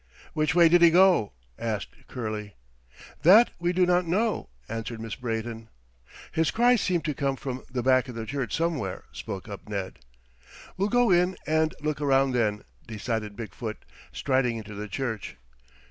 "Which 0.33 0.55
way 0.55 0.67
did 0.67 0.81
he 0.81 0.89
go?" 0.89 1.33
asked 1.59 2.07
Curley. 2.07 2.55
"That 3.21 3.51
we 3.59 3.71
do 3.71 3.85
not 3.85 4.07
know," 4.07 4.49
answered 4.67 4.99
Miss 4.99 5.13
Brayton. 5.13 5.69
"His 6.31 6.49
cry 6.49 6.75
seemed 6.75 7.05
to 7.05 7.13
come 7.13 7.35
from 7.35 7.63
the 7.69 7.83
back 7.83 8.07
of 8.07 8.15
the 8.15 8.25
church 8.25 8.51
somewhere," 8.55 9.03
spoke 9.11 9.47
up 9.47 9.69
Ned. 9.69 9.99
"We'll 10.75 10.89
go 10.89 11.11
in 11.11 11.37
and 11.45 11.75
look 11.81 12.01
around, 12.01 12.31
then," 12.31 12.63
decided 12.87 13.35
Big 13.35 13.53
foot, 13.53 13.85
striding 14.11 14.57
into 14.57 14.73
the 14.73 14.87
church. 14.87 15.37